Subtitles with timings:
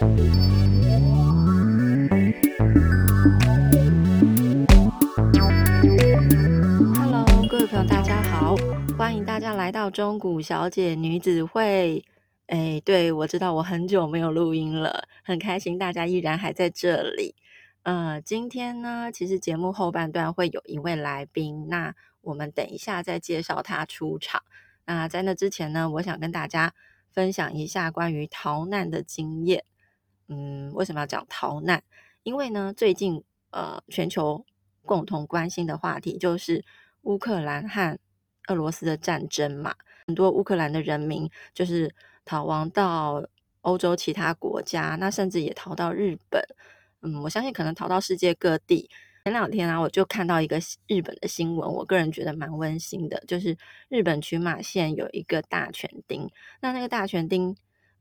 [0.00, 0.14] Hello，
[7.48, 8.54] 各位朋友，大家好，
[8.96, 12.04] 欢迎大家来到中古小姐女子会。
[12.46, 17.34] 哎，对，我知道我很久没有录音了，很开心大家依然还在这里。
[17.82, 24.44] 呃，今天呢，其实节目后半段会有一位来宾，那我们等一下再介绍他出场。
[24.84, 26.72] 那在那之前呢，我想跟大家
[27.10, 29.64] 分享一下关于逃难的经验。
[30.28, 31.82] 嗯，为什么要讲逃难？
[32.22, 34.44] 因为呢，最近呃，全球
[34.84, 36.64] 共同关心的话题就是
[37.02, 37.98] 乌克兰和
[38.46, 39.74] 俄罗斯的战争嘛，
[40.06, 41.94] 很多乌克兰的人民就是。
[42.30, 43.26] 逃亡到
[43.62, 46.44] 欧洲其他国家，那甚至也逃到日本。
[47.00, 48.90] 嗯，我相信可能逃到世界各地。
[49.24, 53.56] 前两天啊，我就看到一个日本的新闻，我个人觉得蛮温馨的，就是
[53.88, 56.28] 日本群马县有一个大犬町，
[56.60, 57.56] 那那个大犬町，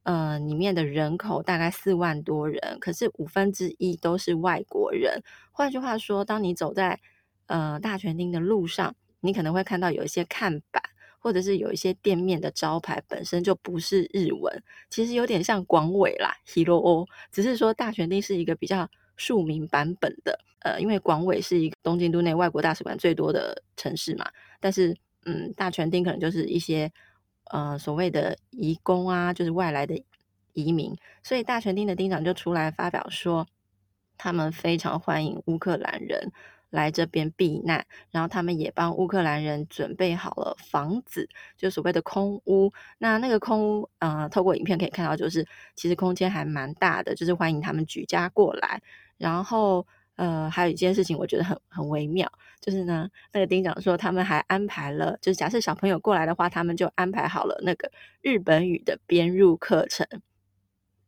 [0.08, 5.22] 呃，里面的人口大概四万多人，可是五分之一都是外国人。
[5.52, 6.98] 换句话说，当你走在
[7.48, 10.82] 呃大泉町的路上，你可能会看到有一些看板。
[11.20, 24.30] 或者是有一些店面的招牌本身就不是日文，其实有点像广尾啦，Hiro，只是说大泉町是一个比较庶民版本的，呃，因为广尾是一个东京都内外国大使馆最多的城市嘛，
[24.62, 26.90] 但是嗯，大泉町可能就是一些
[27.50, 30.04] 呃所谓的移工啊，就是外来的
[30.54, 33.48] 移民，所以大泉町的町长就出来发表说，
[34.18, 36.32] 他们非常欢迎乌克兰人。
[36.70, 42.74] 来这边避难，然后他们也帮乌克兰人准备好了房子，就所谓的空屋。
[42.98, 48.82] 那那个空屋，呃，透过影片可以看到，就是其实空间还蛮大的，就是欢迎他们举家过来。
[49.18, 49.88] 然后，
[50.18, 57.90] 呃，还有一件事情我觉得很很微妙，就是呢，那个丁长说他们还安排了，就是假设小朋友过来的话，他们就安排好了那个
[58.22, 60.06] 日本语的编入课程。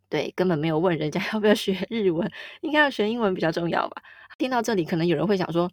[0.07, 4.01] 对，根本没有问人家要不要学日文，应该要学英文比较重要吧。
[4.37, 5.69] 听到这里，可能有人会想说，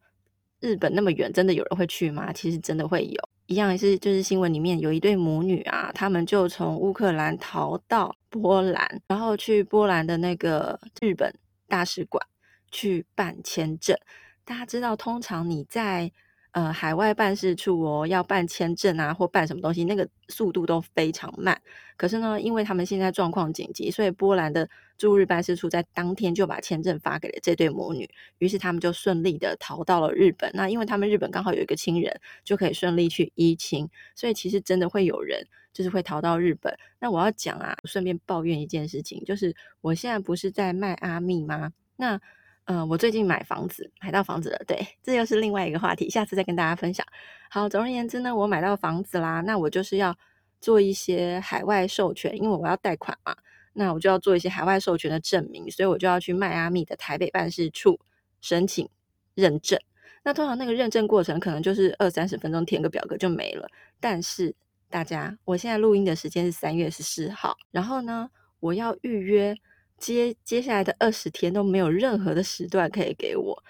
[0.60, 2.32] 日本那么远，真的有人会去吗？
[2.32, 11.32] 其实真的会有，一样是，就是新闻里面有一对母女啊，他们就从乌克兰逃到波兰，然后去波兰的那个日本
[11.66, 12.22] 大使馆
[12.70, 13.96] 去办签证。
[14.44, 16.12] 大家知道，通常你在
[16.52, 21.60] 呃，海外办事处哦，要办签证啊，或办什么东西，那个速度都非常慢。
[21.98, 24.66] 可是呢，因为他们现在状况紧急，所以波兰的
[24.96, 30.50] 驻日办事处在当天就把签证发给了这对母女，于是他们就顺利的逃到了日本。
[30.54, 36.74] 那因为他们日本刚好有一个亲人，就可以顺利去依亲，所以其实真的会有人就是会逃到日本。
[36.98, 41.72] 那我要讲啊，顺便抱怨一件事情，就是我现在不是在迈阿密吗？
[41.96, 42.18] 那
[42.66, 44.58] 嗯、我最近买房子，买到房子了。
[44.66, 47.06] 对，这又是另外一个话题，下次再跟大家分享。
[47.48, 50.16] 好，总而言之呢，我买到房子啦，那我就是要
[50.60, 53.36] 做一些海外授权，因为我要贷款嘛，
[53.72, 58.00] 那我就要做一些海外授权的证明，所以我就要去迈阿密的台北办事处
[58.40, 58.88] 申请
[59.36, 59.78] 认证。
[60.24, 63.68] 那通常那个认证过程可能就是二三十分钟，填个表格就没了。
[64.00, 64.52] 但是
[64.90, 68.28] 大家，我现在录音的时间是三月十四号，然后呢，
[68.58, 69.56] 我要预约。
[69.98, 73.62] 接接下来的二十天都没有任何的时段可以给我，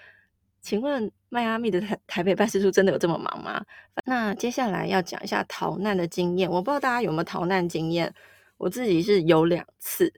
[0.61, 3.63] 请问迈阿密的台台北办事处真的有这么忙吗？
[4.05, 8.13] 那接下来要讲一下逃难的经验，我不知道大家有没有逃难经验，
[8.57, 10.13] 我自己是有两次。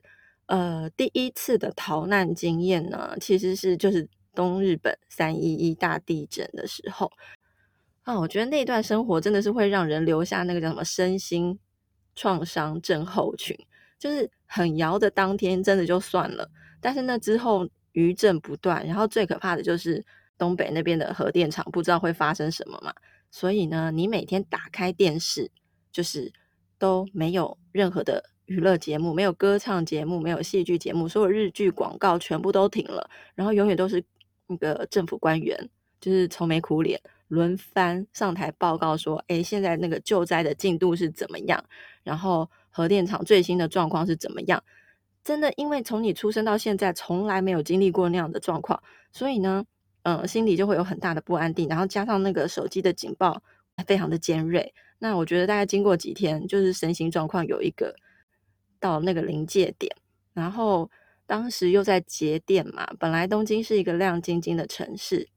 [0.46, 7.10] 呃，第一次的逃难经验呢，其实是就是东日本三一一大地震的时候
[8.02, 11.56] 啊，我觉得那段生活真的是会让人留下那个叫什么身心
[12.16, 13.56] 创伤症候群。
[13.96, 16.50] 就是很摇的当天，真的就算了。
[16.80, 20.04] 但是那之后余震不断，然后最可怕的就是
[20.36, 22.92] 东北那边的核电厂，不知道会发生什么嘛。
[23.30, 25.48] 所以呢，你每天打开电视，
[25.92, 26.32] 就是
[26.78, 33.08] 都没有任何的娱乐节目，没有歌唱节目，没有戏剧节目，所有日剧广告全部都停了。
[33.36, 34.02] 然后永远都是
[34.48, 35.56] 那个政府官员，
[36.00, 41.64] 就是愁眉苦脸，轮番上台报告说：“诶，现在那个救灾的进度是怎么样？”
[42.02, 42.50] 然后。
[42.80, 44.62] 核电厂最新的状况是怎么样？
[45.22, 48.82] 真的，因为从你出生到现在，从来没有经历过那样的状况，
[49.12, 49.64] 所以呢，
[50.02, 51.68] 嗯，心里就会有很大的不安定。
[51.68, 53.42] 然后加上那个手机的警报
[53.86, 57.94] 非常的尖锐，那我觉得大概经过几天，就是身心状况有一个
[58.80, 59.94] 到那个临界点。
[60.32, 60.90] 然后
[61.26, 65.28] 当时又在节电嘛，本来东京是一个亮晶晶的城市。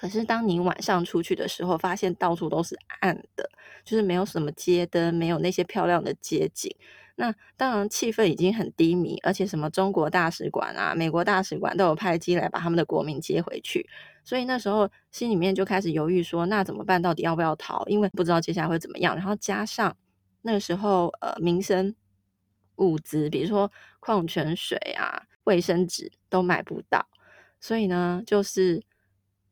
[0.00, 3.50] 可是，当你晚上出去的时候，发现到处都是暗的，
[3.84, 6.72] 就是没有什么街灯，没有那些漂亮的街景。
[7.16, 13.84] 那当然，气氛已经很低迷，而且什么中国大使馆啊、美国大使馆都有派机来把他们的国民接回去。
[14.22, 17.02] 所以那时候心里面就开始犹豫说，那怎么办？
[17.02, 17.84] 到底要不要逃？
[17.88, 19.16] 因为不知道接下来会怎么样。
[19.16, 19.96] 然后加上
[20.42, 21.92] 那个时候，呃，民生
[22.76, 23.68] 物资，比如说
[23.98, 27.04] 矿泉水啊、卫生纸都买不到，
[27.58, 28.80] 所以呢，就是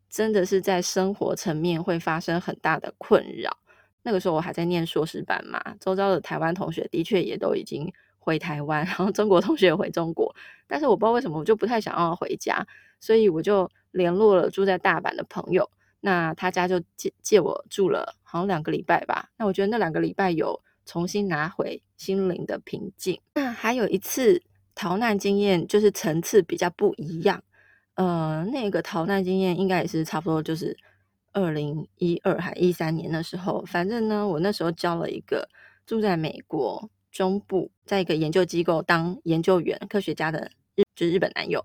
[0.09, 3.57] 真的是在生活层面会发生很大的困扰。
[4.03, 10.35] 那个时候我还在念硕士班嘛，周遭的台湾同学的确也都已经回台湾，然后中国同学也回中国，
[10.67, 12.65] 但是我不知道为什么我就不太想要回家，
[13.01, 15.69] 所以我就联络了住在大阪的朋友，
[16.01, 19.29] 那他家就借借我住了好像两个礼拜吧。
[19.37, 23.21] 那我觉得那两个礼拜有重新拿回心灵的平静。
[23.35, 24.41] 那还有一次
[24.75, 27.43] 逃难经验，就是层次比较不一样。
[27.97, 30.75] 呃，那个逃难经验应该也是差不多，就是
[31.33, 33.63] 二零一二还一三年的时候。
[33.67, 35.47] 反正呢，我那时候交了一个
[35.85, 41.63] 住在美国中部，在一个研究机构当研究员、科学家的日，就是日本男友。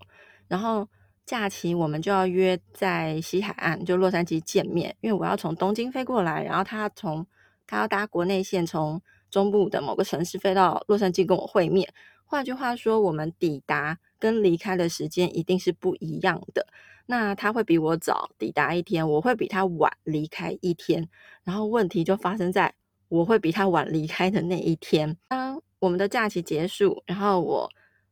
[0.48, 0.88] 然后
[1.26, 7.26] 假期我们就要约在西海岸，就洛杉矶见面，因为我要从东京飞过来，然后他从。
[7.68, 11.88] 他要搭国内线从中部的某个城市飞到洛杉矶跟我会面。
[12.26, 16.66] 换句话说，我们抵达跟离开的时间一定是不一样的。
[17.08, 21.10] 那他会比我早抵达一天，我会比他晚离开一天。
[21.44, 22.74] 然后问题就发生在
[23.10, 25.18] 我会比他晚离开的那一天。
[25.28, 27.70] 当我们的假期结束，然后我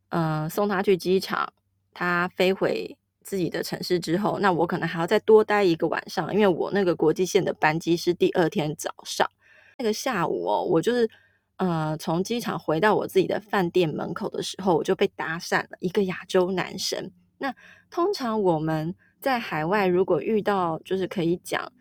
[0.10, 1.54] 嗯、呃、送他去机场，
[1.94, 9.30] 他飞回自己的城市之后，那我可能还要再多待一个晚上，因为我那个国际线的班机是第二天早上。
[9.78, 11.10] 那个下午哦，我就是
[11.60, 17.12] 呃从机场回到我自己的饭店门口的时候，我就被搭讪了一个亚洲男生。
[17.38, 17.54] 那
[17.90, 21.72] 通常我们在海外如果遇到就是可以讲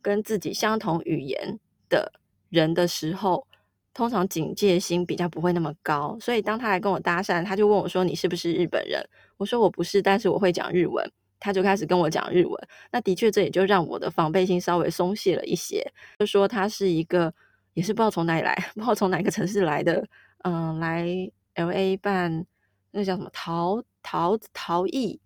[0.00, 2.12] 跟自己相同语言的
[2.48, 3.46] 人的时候，
[3.92, 6.16] 通常警戒心比较不会那么高。
[6.20, 9.02] 所以当他来跟我搭讪，他就问我说：“你是不是日本人？”
[9.36, 11.04] 我说：“我不是，但是我会讲日文。”
[11.40, 15.86] 他就开始跟我讲日文，那的确这也就让我的防备心稍微松懈了一些。
[16.18, 17.34] 就说他是一个，
[17.74, 20.06] 也是不知道从哪里来，不知道从哪个城市来的，
[20.44, 21.06] 嗯、来
[21.54, 22.46] LA 办
[22.90, 25.20] 那个叫什么陶陶陶艺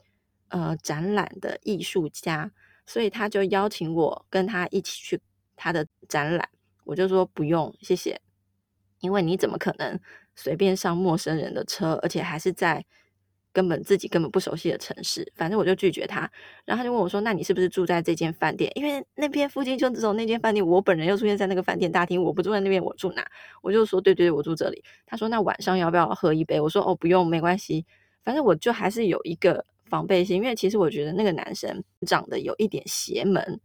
[0.48, 2.50] 呃展览的艺术家，
[2.84, 5.20] 所以他就邀请我跟他一起去
[5.54, 6.48] 他的展览。
[6.84, 8.20] 我就说不用，谢谢，
[9.00, 10.00] 因为你怎么可能
[10.34, 12.84] 随便上陌生人的车，而且还是在。
[13.58, 16.30] 根本自己根本不熟悉的城市，反正我就拒绝他，
[16.64, 18.70] 然后他就问我说：“那你是不是住在这间饭店？
[18.76, 23.28] 因为那边附近就只有那间饭店，我本人又出现在那个饭店大厅，我不住在那边，我住哪？”
[23.60, 27.84] 我就说：“对对对，我住这里。”他说：“那晚上要不要喝一杯？”我说：“哦，不用，没关系。”
[28.22, 33.60] 反正我就还是有一个防备心，因为其实我觉得那个男生长得有一点邪门。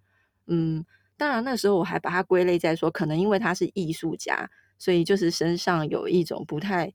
[0.48, 0.84] 嗯，
[1.18, 4.50] 当然那时候我还把他归类在说，可能因为他是艺术家，
[4.80, 6.92] 所以就是身上有一种不太。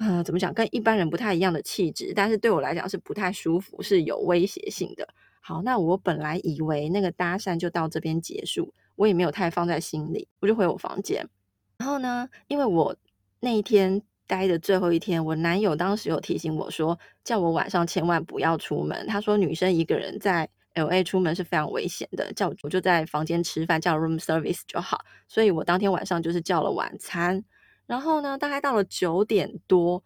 [0.00, 0.52] 呃，怎么讲？
[0.54, 5.06] 跟一般人不太一样的气质，但是对我来讲是不太舒服，是有威胁性的。
[5.42, 11.28] 好，那我本来以为那个搭讪就到这边结束，我也没有太放在心里，我就回我房间。
[11.76, 12.96] 然后呢，因为我
[13.40, 19.06] 那一天待的最后一天，我男友当时有提醒我说，叫我晚上千万不要出门。
[19.06, 25.04] 他说女生一个人在 LA 出门是非常危险的，叫我就在房间吃饭，叫 room service 就好。
[25.28, 27.44] 所以我当天晚上就是叫了晚餐。
[27.90, 30.00] 然后呢，大概到了九点多，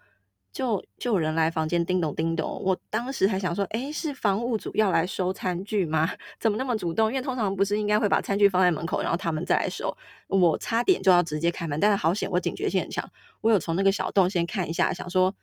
[0.50, 2.62] 就就有人来房间叮咚叮咚。
[2.64, 6.08] 我当时还想说，诶，是房务组要来收餐具吗？
[6.40, 7.10] 怎么那么主动？
[7.10, 9.94] 因为通常不是应该会把餐具放在门口，然后他们再来收。
[10.28, 13.06] 我差点就要直接开门，但是好险，我警觉性很强，
[13.42, 15.34] 我有从那个小洞先看一下，想说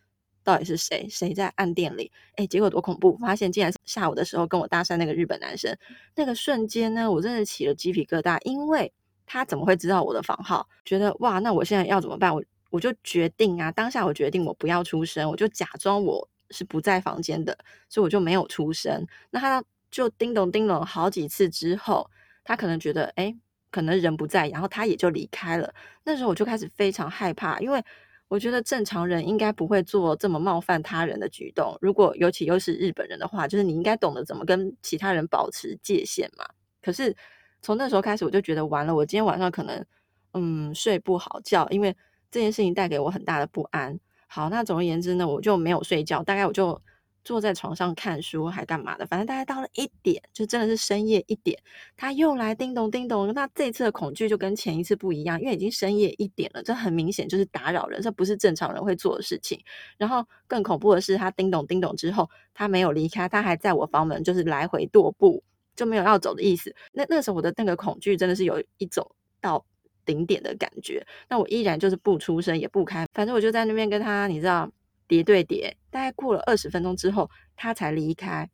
[0.43, 2.11] 到底是谁，谁在暗店里？
[2.37, 3.15] 诶，结果多恐怖！
[3.17, 5.77] 发现竟然下午的时候跟我搭讪那个日本男生。
[6.15, 8.91] 那个瞬间呢，我真的起了鸡皮疙瘩，因为。
[9.33, 10.67] 他怎么会知道我的房号？
[10.83, 12.35] 觉得哇，那我现在要怎么办？
[12.35, 17.57] 我我就决定啊，当下我决定我不要出声，我就假装我是不在房间的，
[17.87, 19.07] 所以我就没有出声。
[19.29, 22.05] 那他就叮咚叮咚好几次之后，
[22.43, 23.33] 他可能觉得诶，
[23.71, 25.73] 可能人不在，然后他也就离开了。
[26.03, 27.81] 那时候我就开始非常害怕，因为
[28.27, 31.77] 我觉得正常人应该不会做这么冒犯他人的举动。
[31.79, 36.45] 如果尤其又是日本人的话，就是你应该懂得怎么跟其他人保持界限嘛。
[36.81, 37.15] 可是。
[37.61, 39.85] 从那时候开始，我就觉得完了，我今天晚上可能
[40.33, 41.95] 嗯睡不好觉，因为
[42.29, 43.99] 这件事情带给我很大的不安。
[44.27, 46.81] 好，那总而言之呢，我就没有睡觉，大概我就
[47.23, 49.05] 坐在床上看书，还干嘛的？
[49.05, 51.61] 反正大概到了一点，就真的是深夜一点，
[51.95, 53.31] 他又来叮咚叮咚。
[53.33, 59.61] 那这次的恐惧就跟前一次不一样，因为已经深夜一点了，这很明显就是打扰人，这不是正常人会做的事情。
[59.97, 65.43] 然后更恐怖的是，他叮咚叮咚之后，他没有离开，他还在我房门就是来回踱步。
[65.75, 66.73] 就没有要走的意思。
[66.91, 69.09] 那那时候我的那个恐惧真的是有一种
[69.39, 69.63] 到
[70.05, 71.05] 顶点的感觉。
[71.29, 74.69] 那我依然就是不出声也不开，反正我就在那边跟他，你知道
[75.07, 75.75] 叠对叠。
[75.89, 78.49] 大概过了二十分钟之后，他才离开。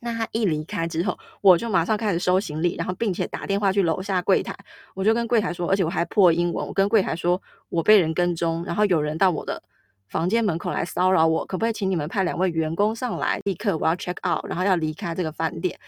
[0.00, 4.54] 那他一离开之后，我就马上开始收行李，然后并且打电话去楼下柜台。
[4.94, 9.62] 我就跟柜台说，而且我还破英文，我跟柜台说我被人跟踪，然后有人到我的
[10.08, 13.40] 房间门口来骚扰我，可不可以请你们派两位员工上来？
[13.44, 15.80] 立刻我要 check out，然后要离开这个饭店。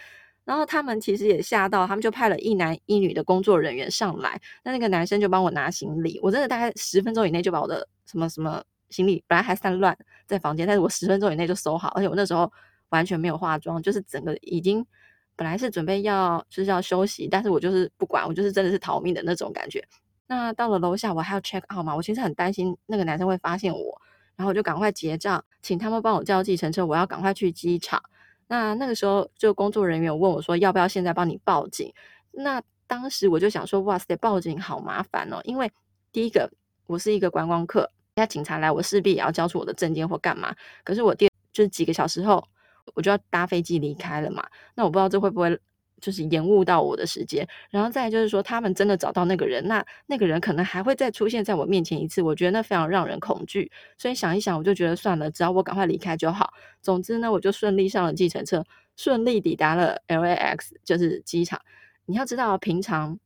[0.47, 4.39] 然后他们其实也吓到，他们就派了一男一女的工作人员上来。
[4.63, 12.49] 那那个男生就帮我拿行李，我真的大概十分钟以内就把我的什么什么行李本来还散乱在房间，但是我十分钟以内就收好，而且我那时候
[12.91, 14.85] 完全没有化妆，就是整个已经
[15.35, 19.85] 本来是准备要就是要休息，但是我就是不管，我就是真的是逃命的那种感觉。
[20.27, 24.01] 那到了楼下，我还要 check out 嘛，我其实很担心那个男生会发现我。
[24.37, 28.01] 然后我就赶快结账，请他们帮我叫计程车，我要赶快去机场。
[28.47, 31.93] 那那个时候，就工作人员问我说，要不要现在帮你报警？
[32.31, 35.71] 那当时我就想说，哇塞，报警好麻烦哦，因为
[36.11, 36.49] 第一个，
[36.85, 40.55] 我是一个观光客，那警察来，我势必也要交出我的证件或干嘛。
[40.83, 42.47] 可是我第就是几个小时后，
[42.93, 44.47] 我就要搭飞机离开了嘛。
[44.75, 45.59] 那我不知道这会不会。
[45.99, 53.71] 就是延误到我的时间，然后再就是说，他们真的找到那个人，那那个人可能还会再出现在我面前一次，我觉得那非常让人恐惧。
[53.97, 56.53] 所以想一想，我就觉得算了，只要我赶快离开就好。
[56.81, 58.63] 总之呢，我就顺利上了计程车，
[58.95, 61.59] 顺利抵达了 LAX，就是机场。
[62.05, 63.19] 你要知道，平常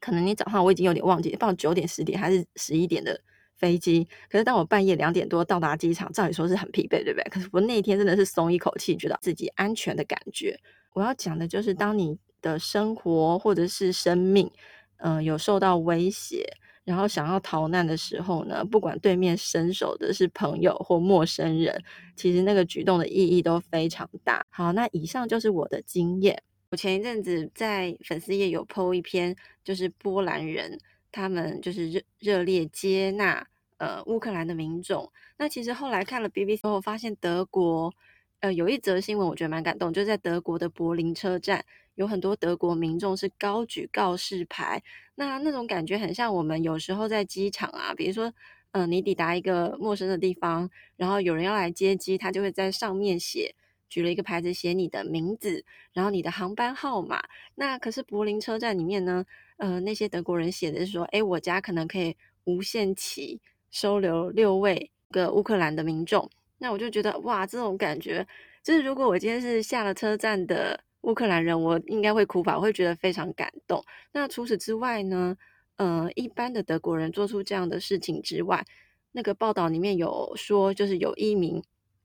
[0.00, 3.20] 可能你早上我已经有点忘记，放九点、十点还是十一点的
[3.56, 7.24] 飞机，可是当我半夜两点多到达机场，照理说是很疲惫，对不对？
[7.28, 10.58] 可是我那一天真的是松一口气，觉得自己安全的感觉。
[10.98, 14.50] 我要讲的就是，当你的生活或者是生命，
[14.96, 16.44] 嗯、有受到威胁，
[16.82, 21.80] 然后想要逃难的时候呢，不管对面伸手的是朋友或陌生人，
[22.16, 24.44] 其实那个举动的意义都非常大。
[24.50, 26.42] 好，那以上就是我的经验。
[26.70, 30.76] 我前一阵子在粉丝页有 po 一篇，就是波兰人
[31.12, 35.08] 他们就是热热烈接纳呃乌克兰的民众。
[35.36, 37.94] 那其实后来看了 BBC 后，发现德国。
[38.40, 41.64] 呃，有一则新闻我觉得蛮感动，就是在德国的柏林车站，
[41.96, 44.80] 有很多德国民众是高举告示牌，
[45.16, 48.32] 那那种感觉很像我们有时候在机场啊，比如说，
[48.70, 53.56] 嗯、你抵达一个陌生的地方，然后有人要来接机，他就会在上面写，
[53.88, 57.20] 举了一个牌子写你的名字，然后你的航班号码。
[57.56, 59.26] 那可是柏林车站里面呢，
[59.56, 63.40] 呃，那些德国人写的是说，诶，我家可能可以无限期
[63.72, 66.30] 收留六位个乌克兰的民众。
[66.58, 68.26] 那我就觉得哇，这种感觉
[68.62, 73.82] 就是，如果我今天是下了车站的乌克兰人，我应该会哭吧，我会觉得非常感动。
[74.12, 75.36] 那除此之外呢，
[75.76, 78.64] 呃，一般的德国人做出这样的事情之外，
[79.12, 81.62] 那个报道里面有说，就是有一名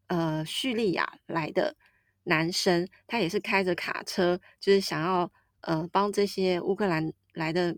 [0.08, 1.76] 呃叙利亚来的
[2.24, 5.32] 男生，他也是开着卡车，就是想要
[5.62, 7.76] 呃帮这些乌克兰来的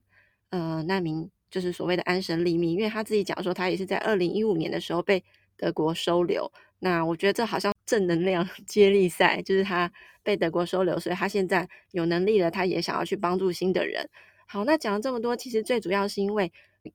[0.50, 5.24] 呃难民，就是所谓的安身立命，因为他自己讲说，他也是在二零一五年的时候被
[5.58, 6.52] 德国收留。
[6.80, 14.08] 那我觉得这好像正能量 接力赛，就是他被德国收留，所以他现在有能力了，他也想要去帮助新的人。
[14.46, 16.52] 好，那讲了这么多，其实最主要是因为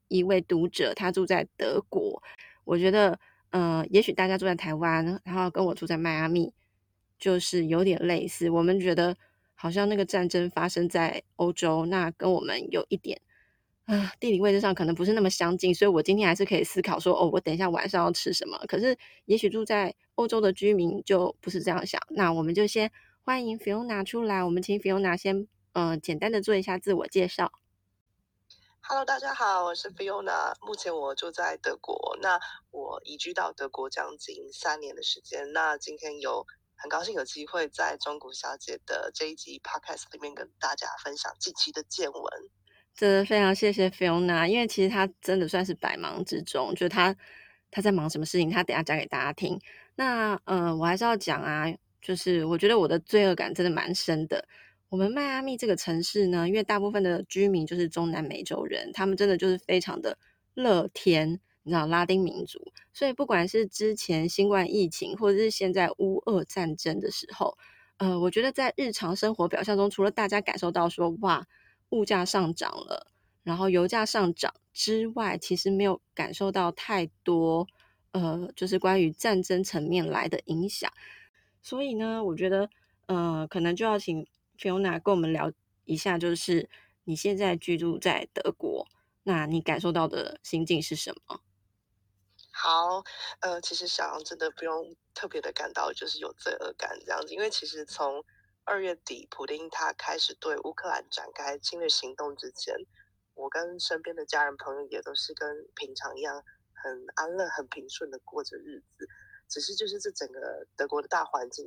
[0.09, 2.23] 一位读者他住在德国，
[2.65, 3.19] 我觉得，
[3.51, 6.53] 呃，也许大家住在台湾，然后跟我住在迈阿密，
[7.19, 8.49] 就是有点类似。
[8.51, 9.17] 我们觉得
[9.55, 13.21] 好像那个战争发生在欧洲，那跟我们有一点。
[13.91, 18.57] 啊，地理位置上可能不是那么相近，所以我今天还是可以思考说，哦，我等一下晚上要吃什么。
[18.69, 22.01] 可是，也许住在欧洲的居民就不是这样想。
[22.11, 22.93] 那我们就先
[23.25, 27.51] 欢迎 Fiona 出来，我们请 Fiona 先，嗯、简单的做一下自我介绍。
[28.83, 32.17] Hello，大家好，我是 Fiona，目前我住在德国。
[32.23, 32.39] 那
[32.71, 35.53] 我移居到德国将近三年的时间。
[35.53, 42.23] 那今天有很高兴有机会在中古小姐的这一集 Podcast 里面跟大家分享近期的见闻。
[42.95, 47.17] 真的非常谢谢 Fiona，因为其实他真的算是百忙之中，就是他
[47.71, 49.59] 他在忙什么事情，他等下讲给大家听。
[49.95, 51.65] 那呃，我还是要讲啊，
[52.03, 54.47] 就是我觉得我的罪恶感真的蛮深的。
[54.91, 60.19] 我们迈阿密这个城市呢，因为大部分的居民就是中南美洲人，他们真的就是非常的
[60.53, 62.61] 乐天，你知道拉丁民族，
[62.93, 67.57] 所以不管是之前新冠疫情，或者是现在乌俄战争的时候，
[67.97, 71.47] 呃，我觉得在日常生活表象中，除了大家感受到说哇。
[71.91, 73.07] 物价上涨了，
[73.43, 77.67] 然后油价上涨之外，其实没有感受到太多，
[78.13, 80.91] 呃，就是关于战争层面来的影响。
[81.63, 82.71] 所以呢，我觉得，
[83.07, 84.27] 呃，可能就要请
[84.59, 85.53] Fiona 跟我们聊
[85.85, 86.69] 一下，就是
[87.05, 88.87] 你现在居住在德国，
[89.25, 91.41] 那你感受到的心境是什么？
[92.53, 93.05] 好，
[93.41, 98.25] 呃，其实小杨真的不用特别的感到就是有罪恶感这样子，因为其实从
[98.65, 102.77] 二月底，普丁他开始对乌克兰展开侵略行动之前，
[103.35, 109.09] 我跟身边的家人朋友也都是跟平常一样，很安乐、很平顺的过着日子。
[109.49, 111.67] 只是就是这整个德国的大环境，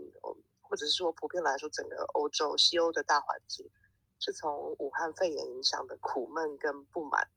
[0.61, 3.69] 或者是说普遍来说，整个欧洲、西欧的大环境，
[4.19, 7.27] 是从武汉肺炎影响的苦闷跟不满，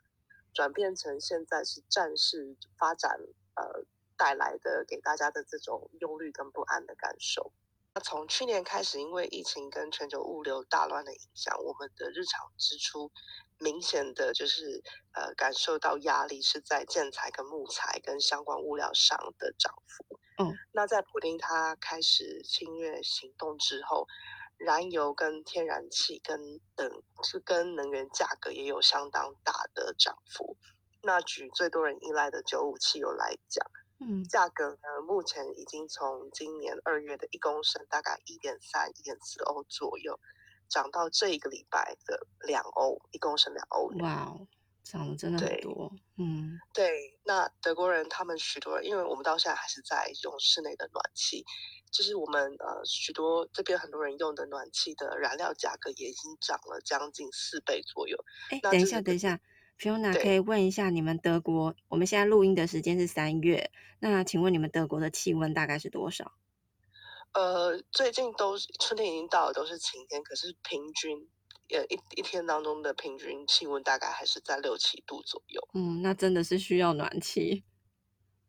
[0.55, 3.19] 转变成现在是战事发展，
[3.57, 3.85] 呃，
[4.17, 7.53] 带来的给大家的这种忧虑跟不安的感受。
[7.97, 13.11] 那从去年开始，因为疫情跟全球物流大乱的影响，我们的日常支出
[13.59, 14.83] 明显的就是
[15.15, 20.21] 呃感受到压力，是在建材跟木材跟相关物料上的涨幅。
[20.37, 24.07] 嗯，那在普丁他开始侵略行动之后，
[24.59, 30.59] 燃油跟天然气跟等是跟能源价格也有相当大的涨幅。
[31.00, 33.67] 那举最多人依赖的九五汽油来讲。
[33.99, 40.21] 嗯，价格呢，目前已经从今年二月的一公升大概一点三、一点四欧左右，
[40.69, 43.87] 涨到这一个礼拜的两欧，一公升两欧。
[44.00, 44.37] 哇，
[44.83, 45.91] 涨得真的很多。
[46.19, 47.19] 嗯，对。
[47.25, 51.45] 那德国人他们许多人，因为我们到现在还是在用室内的暖气，
[51.91, 58.17] 就是我们呃许多这边很多人用的暖气的燃料价格也已经涨了将近四倍左右。
[58.50, 59.41] 哎，等一下，等一下。
[59.78, 66.33] Fiona 可以问一下你们德国，我们现在录音的时间是三月，那请问你们德国的气温大概是多少？
[67.33, 71.28] 呃，最近都是春天已经到了，都是晴天，可是平均
[71.68, 75.68] 呃一一天当中的平均气温大概还是在六七度左右。
[75.75, 77.64] 嗯，那真的是需要暖气。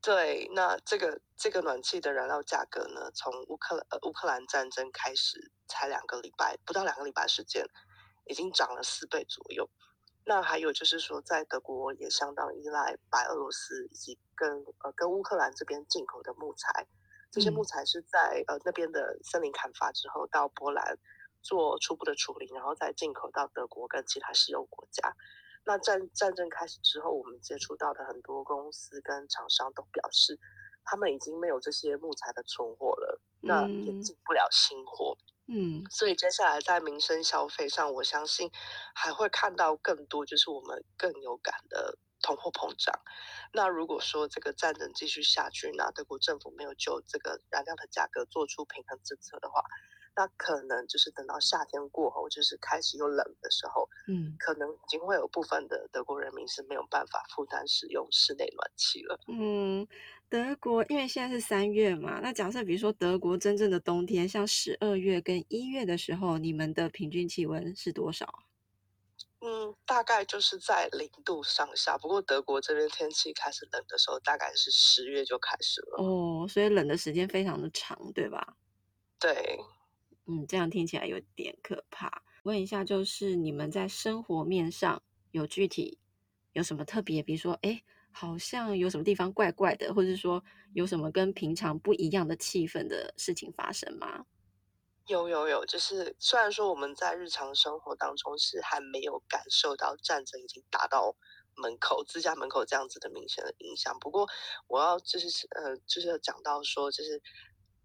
[0.01, 7.65] 对，那这个这个暖气的燃料价格呢，从乌克呃乌克兰战争开始才两个礼拜，不到两个礼拜时间，
[8.27, 9.69] 已经涨了四倍左右。
[10.29, 16.86] 那还有就是说，在德国也相当依赖白俄罗斯以及跟呃跟乌克兰这边进口的木材，
[17.31, 20.98] 这些木材是在呃那边的森林砍伐之后到波兰
[21.41, 25.15] 做初步的处理，然后再进口到德国跟其他石油国家。
[25.63, 30.38] 那战战争开始之后，我们接触到的很多公司跟厂商都表示，
[30.84, 35.17] 他们已经没有这些木材的存货了，那也进不了新货。
[35.19, 35.37] 嗯，
[35.89, 38.51] 所以接下来在民生消费上，我相信
[38.94, 42.94] 还会看到更多，就是我们更有感的通货膨胀。
[43.54, 49.63] 那如果说这个战争继续下去，那德国政府没有就这个燃料的价格做出平衡政策的话，
[50.16, 59.17] 那可能就是等到夏天过后，就是开始又冷的时候，嗯，可能已经会有部分的德国人民是没有办法负担使用室内暖气了。
[59.28, 59.88] 嗯。
[60.30, 68.44] 德国因为现在是三月嘛，那假设比如说德国真正的冬天，像十二月跟一月的时候，你们的平均气温是多少？
[69.40, 71.98] 嗯，大概就是在零度上下。
[71.98, 76.04] 不过德国这边天气开始冷的时候，大概是十月就开始了。
[76.04, 78.58] 哦，所以冷的时间非常的长，对吧？
[79.20, 79.58] 对，
[80.26, 82.24] 嗯，这样听起来有点可怕。
[82.44, 86.00] 问一下，就是你们在生活面上有具体
[86.52, 87.24] 有什么特别？
[87.24, 87.82] 比如说，哎。
[88.19, 94.25] 好像有什么地方怪怪的，或者是说有什么跟平常不一样的气氛的事情发生吗？
[95.06, 101.15] 有有有，就是虽然说我们在日常生活当中是还没有感受到战争已经打到
[101.56, 104.27] 门口、自家门口这样子的明显的影响，不过
[104.67, 107.21] 我要就是呃，就是要讲到说，就是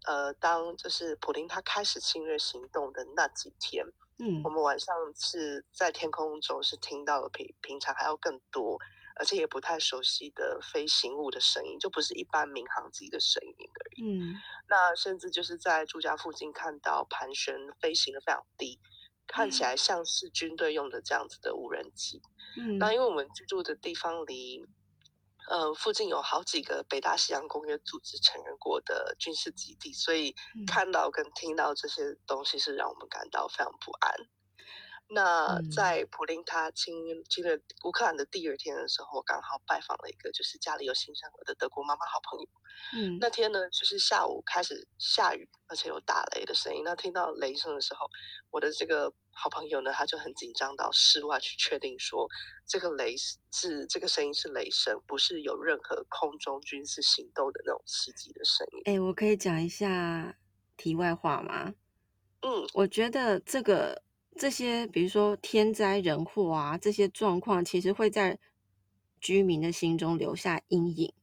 [0.07, 3.85] 呃，当就是普林他开始侵略行动的那几天，
[4.17, 8.79] 嗯，我们晚上是在天空中是听到了比平常还要更多。
[9.15, 14.03] 而且也不太熟悉的飞行物的声音，就不是一般民航机的声音而已。
[14.03, 14.35] 嗯，
[14.67, 18.79] 那甚至就是在住家附近看到盘旋飞行的非常低，
[19.27, 22.21] 看起来像是军队用的这样子的无人机。
[22.57, 24.65] 嗯，那因为我们居住的地方离
[25.49, 34.13] 呃附近有好几个北大西洋公约组织承认过的军事基地，所以看到跟听到这些东西是让我们感到非常不安。
[35.09, 36.95] 那在普林他亲
[37.29, 42.47] 亲了乌克兰的第二天的时候，我刚好拜访了一个就是家里有新生儿的德国妈妈好朋友。
[42.95, 46.81] 嗯，那天呢，就是下午开始下雨，而且有打雷的声音。
[46.83, 48.09] 那听到雷声的时候，
[48.49, 52.27] 我的这个好朋友呢，他就很紧张到室外去确定说，
[52.65, 53.15] 这个雷
[53.51, 58.81] 是这个声音是雷声，不是有任何空中军事行动的那种刺激的声音。
[58.85, 60.35] 哎，我可以讲一下
[60.75, 61.75] 题外话吗？
[62.41, 64.01] 嗯，我觉得这个。
[64.37, 68.37] 这些比如说天灾人祸啊，这些状况其实会在
[69.21, 71.13] 居民的心中留下阴影，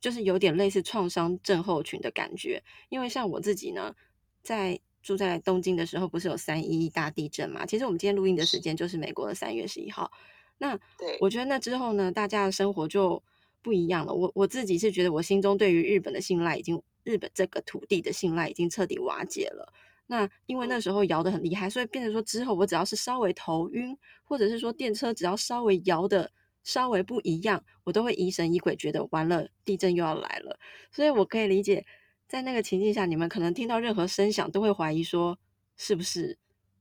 [0.00, 2.62] 就是有点类似创伤症候群的感觉。
[2.88, 3.94] 因为像我自己呢，
[4.42, 7.64] 在住在东京的时候，不是有三一一大地震嘛？
[7.64, 10.12] 其实我们今天录音的时间就是美国的三月十一号。
[10.58, 10.78] 那
[11.20, 13.22] 我觉得那之后呢，大家的生活就
[13.62, 14.12] 不一样了。
[14.12, 19.72] 我我自己是觉得，我心中对于日本的信赖已经，日本这个土地的信赖已经彻底瓦解了。
[20.10, 26.28] 那因为那时候摇得很厉害，所以变成说之后我只要是稍微头晕，或者是说电车只要稍微摇得
[26.64, 30.58] 稍微不一样，我都会疑神疑鬼，觉得完了，地震又要来了。
[30.90, 31.86] 所以我可以理解，
[32.26, 35.38] 在那个情境下，你们可能听到任何声响都会怀疑说
[35.76, 36.36] 是不是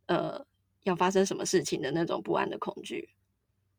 [0.08, 0.44] 呃
[0.86, 3.10] 要发生什么事情的那种不安的恐惧。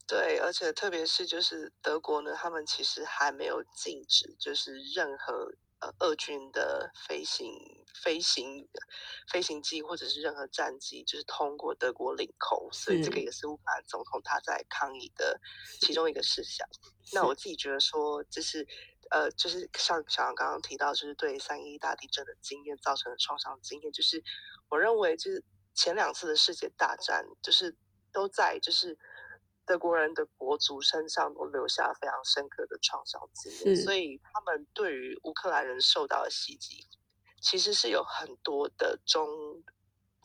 [0.07, 7.53] 对，而且特别是就是德国呢，他们其实还没有禁止，就是任何呃俄军的飞行、
[8.03, 8.69] 飞行、
[9.31, 15.41] 飞行机或者是任何战机，就是通过德国领空，所以这个也是乌克兰总统他在抗议的
[15.81, 16.67] 其中一个事项。
[17.13, 18.67] 那我自己觉得说，就是
[19.11, 24.23] 呃，就是像小杨刚刚提到，就是对三一大地震的经验造成的创伤经验，就是
[24.69, 27.77] 我认为就是前两次的世界大战，就是
[28.13, 28.99] 都在就是。
[29.71, 36.89] 德国人的国族身上都留下非常深刻的创伤经验，所以他们对于乌克兰人受到的袭击，
[37.41, 39.29] 其实是有很多的中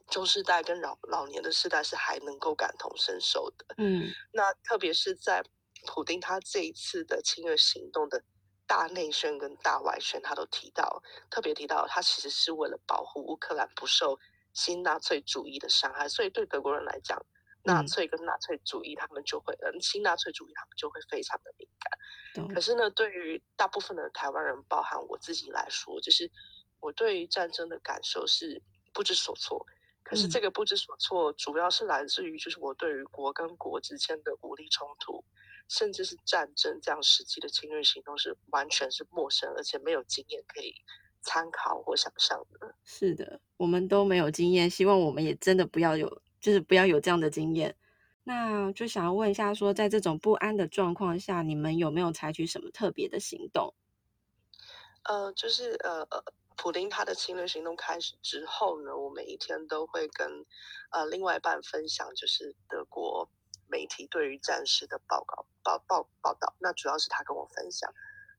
[0.07, 3.75] 中世代跟老老年的世代是还能够感同身受的。
[3.77, 5.43] 嗯，那特别是在
[5.85, 8.23] 普丁他这一次的侵略行动的
[8.65, 14.17] 大内宣跟大外宣，他都提到，特别提到他其实是为了保护乌克兰不受
[14.53, 17.23] 新纳粹主义的伤害，所以对德国人来讲。
[17.65, 22.47] 纳粹跟纳粹主义，他们就会，嗯，新纳粹主义，他们就会非常的敏感。
[22.53, 26.29] 可是呢，对于大部分的台湾人，包含我自己来说，就是
[26.79, 28.61] 我对于战争的感受是
[28.93, 29.65] 不知所措。
[30.03, 35.25] 可是这个不知所措，主要是来自于就是我对于国跟国之间的武力冲突，
[35.67, 40.75] 甚至是战争这样实际的侵略行动，是完全是陌生，而且没有经验可以
[41.21, 42.75] 参考或想象的。
[42.83, 46.21] 是的，我们都没有经验，希望我们也真的不要有。
[46.45, 47.75] 就是不要有这样的经验，
[48.23, 53.73] 那就想要问一下说，在这种不安的状况下，你们有没有采取什么特别的行动？
[55.05, 56.23] 呃，就是呃呃，
[56.55, 60.45] 普丁他的侵略行动开始之后呢，我每一天都会跟
[60.91, 63.27] 呃另外一半分享，就是德国
[63.67, 66.53] 媒体对于战事的报告报报报道。
[66.59, 67.91] 那主要是他跟我分享，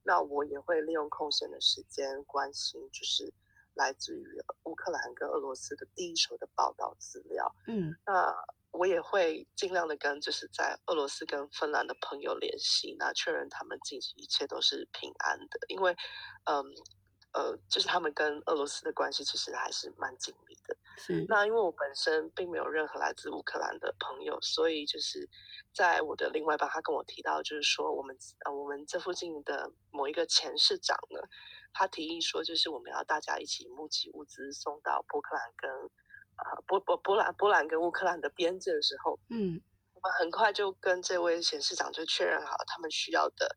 [0.04, 3.34] 那我也会利用空闲的时间关心，就是。
[3.76, 8.34] 来自于乌克兰跟俄罗斯的第一手的报道资料，嗯，那
[8.72, 15.94] 我也会尽量的跟就是在俄罗斯跟芬兰的朋友联系，那确认他们近期一切都是平安的，因为，
[16.44, 16.64] 嗯，
[17.32, 20.76] 呃，就是他们跟俄罗斯的关系其实还是蛮紧密的。
[20.98, 25.28] 是，那因为我本身并没有任何来自乌克兰的朋友，所以就是
[25.74, 31.20] 在我的另外一半，他跟我提到，就是说我们呃我们这附近的某一个前市长呢。
[31.78, 35.70] 他提议说，就是我们要大家一起募集物资送到波克兰跟
[36.36, 39.60] 啊波波波兰波兰跟乌克兰的边界的时候，嗯，
[39.92, 43.54] 我们很快就跟这位前市长就确认好他们需要的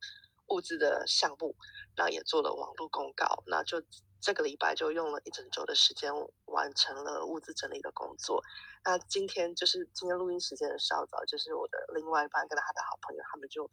[0.47, 1.55] 物资的项目，
[1.95, 3.81] 那也做了网络公告，那就
[4.19, 6.11] 这个礼拜就用了一整周的时间
[6.45, 8.43] 完成了物资整理的工作。
[8.83, 13.69] 那今天就是今天录音时间的稍早，就是我的另外一半跟他的好朋友，他们就。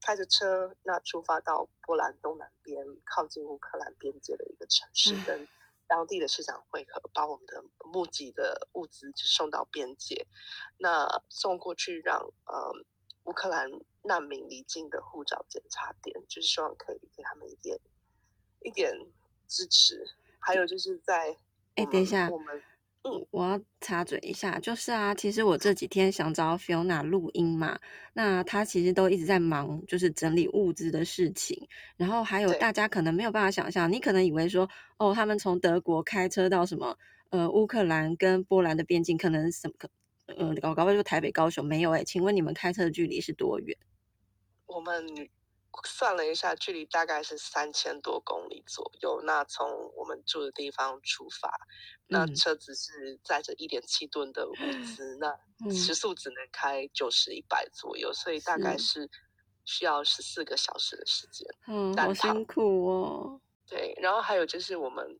[0.00, 5.46] 开着车，那出发到波兰东南边，靠近乌克兰边界的一个城市，跟
[5.86, 10.26] 当地的市长会合，把我们的募集的物资就送到边界，
[10.78, 12.72] 那送过去让呃
[13.24, 13.70] 乌克兰
[14.02, 17.78] 难民离境的护照检查点，就是希望可以给他们一点
[18.60, 18.92] 一点
[19.46, 20.04] 支持。
[20.38, 21.36] 还有就是在，
[21.74, 22.62] 哎，等一下，我们。
[23.02, 27.78] 嗯，我要插嘴一下，就是啊，其实我这几天想找 Fiona 录音嘛，
[28.12, 31.66] 那她其实都一直在忙，就是整理物资的事情。
[31.96, 36.94] 然后还有大家可能没有办法想象，你可能以为说，哦，他们从德国开车到什么，
[37.30, 39.74] 呃，乌克兰跟波兰的边境，可能什么，
[40.36, 43.74] 呃，搞搞不好就台北、高雄没有哎，请问你们开车的距离是多远？
[44.66, 45.02] 我们。
[45.84, 49.20] 算了一下，距离大概是三千多公里左右。
[49.22, 51.50] 那从我们住的地方出发，
[52.06, 54.54] 那车子是载着一点七吨的物
[54.84, 59.08] 资，嗯、那时速只能开九十一百左右，所以大概是
[59.64, 61.46] 需要十四个小时的时间。
[61.66, 63.40] 嗯，好辛苦哦。
[63.66, 65.18] 对，然后还有就是我们。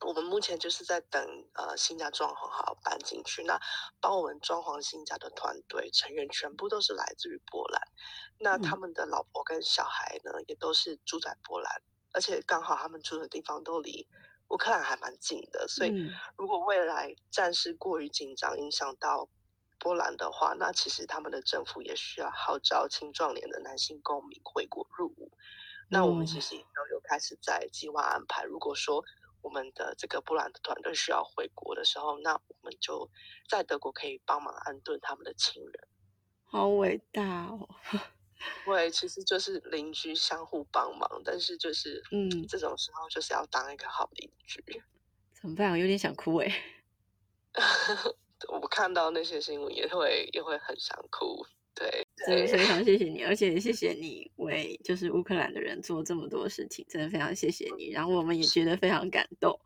[0.00, 1.22] 我们目前就是在等
[1.54, 3.44] 呃新家装潢好搬进去。
[3.44, 3.60] 那
[4.00, 7.80] 帮我们装潢新家的团队成员全部都是来自于波兰，
[8.38, 14.08] 那他们的老婆跟小孩呢也都是住在波兰，而且刚好他们住的地方都离
[14.48, 15.92] 乌克兰还蛮近的，所以
[16.36, 19.28] 如果未来战事过于紧张影响到
[19.78, 25.30] 波兰的话，那其实他们的政府也需要号召青壮年的男性公民回国入伍。
[25.88, 29.04] 那我们其实也都有开始在计划安排，如果说。
[29.42, 33.10] 我们的这个波兰的团队需要回国的时候，那我们就
[33.48, 35.88] 在德国可以帮忙安顿他们的亲人。
[36.44, 37.68] 好伟大哦！
[38.64, 44.62] 对，其实就是邻居相互帮忙，但是就是嗯，这种时候就是要当一个好邻居。
[45.32, 45.70] 怎么办？
[45.72, 46.52] 我有点想哭哎！
[48.48, 51.46] 我看到那些新闻也会也会很想哭。
[51.74, 52.82] 对所以非常。
[52.84, 59.58] 谢谢你而且也谢谢你为就是乌克兰的人做这么多事情真的非常谢谢你然后我们也觉得非常感动。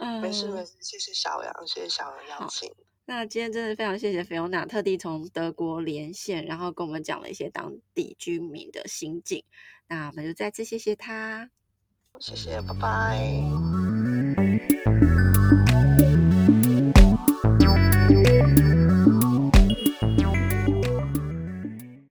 [0.00, 2.72] 嗯没事没事谢谢小杨谢谢小杨邀请
[3.04, 9.42] 那今天真的非常谢谢菲欧娜特地从德国连线然后跟我们讲了一些当地居民的心境
[9.88, 11.50] 那我们就再次谢谢她。
[12.20, 14.68] 谢谢拜拜。